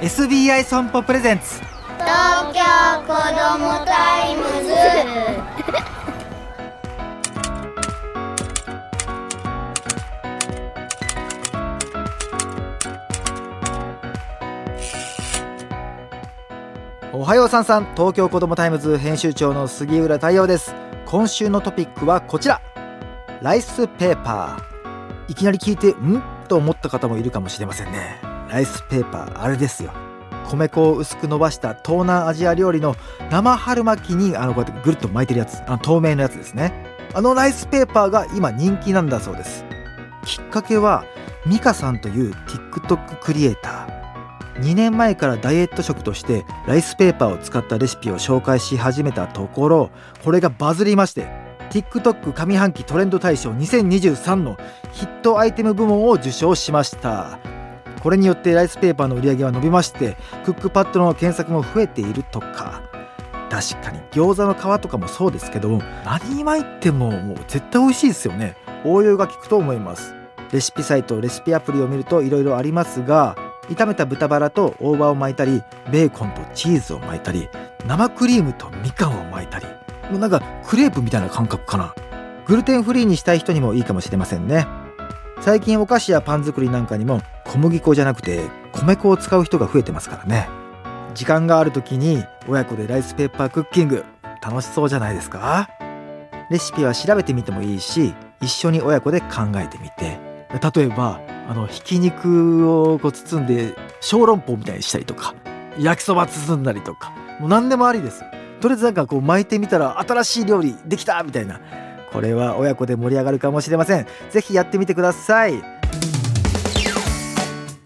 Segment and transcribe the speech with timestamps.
[0.00, 1.60] SBI 損保プレゼンツ。
[1.98, 2.62] 東京
[3.02, 4.72] 子どもタイムズ。
[17.12, 17.94] おはようさんさん。
[17.94, 20.74] 東京子どもタイムズ編集長の杉浦太陽です。
[21.04, 22.62] 今週のトピックはこちら。
[23.42, 25.30] ライスペーパー。
[25.30, 26.22] いきなり聞いてん？
[26.48, 29.92] と思った方もいるかもしれませんねライスペーパーあれですよ。
[30.50, 32.96] 米粉を薄く伸ばした東南アジア料理の
[33.30, 35.62] 生春巻きにあのこうやってぐるっと巻いてるやつ。
[35.66, 36.72] あの透明のやつですね。
[37.14, 39.64] あのライスペーパーが今人気なんだそうです。
[40.24, 41.04] きっかけは
[41.46, 44.00] ミカさんという TikTok クリエイター。
[44.60, 49.90] 2年前からダイエット食としてライスペーパーを使ったレシピを紹介し始めたところ
[50.22, 51.28] これがバズりまして
[51.70, 54.58] TikTok 上半期トレンド大賞2023の
[54.92, 57.38] ヒットアイテム部門を受賞しました。
[58.00, 62.82] これによってライスペーパーの売り上げは伸びましてクックパッドの検索も増えているとか。
[63.50, 68.54] 確かに餃子の皮とかもそうですけど何巻いてももう絶対美味しいですよね。
[68.84, 70.14] 応用が効くと思います。
[70.52, 73.36] レシピサイトレシピアプリを見るといろいろありますが
[73.68, 77.48] 炒めた豚バラと大葉を巻いたりベーコンとチーズを巻いたり
[77.86, 79.66] 生クリームとみかんを巻いたり。
[80.10, 81.94] もうなんかクレープみたいな感覚かな。
[82.46, 84.66] グルテンフリーにしたい人にもいいかもしれませんね。
[85.40, 88.40] 最近お菓子やパン作りなんかにも小麦粉じゃなくて
[88.72, 90.48] 米粉を使う人が増えてますからね。
[91.14, 94.04] 時間がある時に親子でライスペーパークッキング
[94.42, 95.70] 楽しそうじゃないですか？
[96.50, 100.18] レシピは調べてみてもいいし一緒に親子で考えてみて。
[100.74, 105.34] 例えばあのひき肉をこう包んで小籠包みたいにしたりとか
[105.78, 107.12] 焼きそば包んだりとか。
[107.38, 108.22] もう何でもありです。
[108.60, 111.60] とりあえずなんかこう巻いてみたら新しい料理できたみたいな。
[112.12, 114.06] これは親子で盛り上がるかもしれません。
[114.30, 115.62] ぜひやってみてください。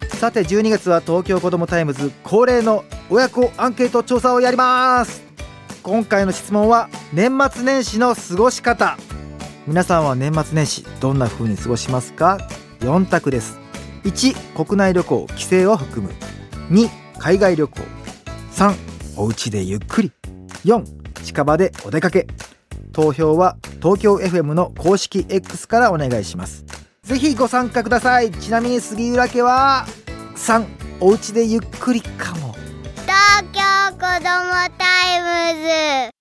[0.08, 5.22] さて12月は東京子どもタイムズ恒例の親子アンケート調査をやります。
[5.82, 8.96] 今回の質問は年末年始の過ごし方。
[9.66, 12.38] 皆さんは年末年始どんな風に過ごしますか
[12.80, 13.58] ？4択です。
[14.04, 16.14] 1国内旅行帰省を含む。
[16.70, 17.80] 2海外旅行。
[18.52, 18.74] 3
[19.16, 20.12] お家でゆっくり。
[20.64, 20.84] 4
[21.22, 22.26] 近場でお出かけ。
[22.92, 26.64] 投票は東京 FM の公式 X からお願いします。
[27.02, 28.30] ぜひご参加ください。
[28.30, 29.84] ちなみに杉浦家は
[30.36, 30.64] 3
[31.00, 32.54] お家でゆっくりかも。
[33.02, 33.60] 東京
[33.92, 36.13] 子どもタイムズ。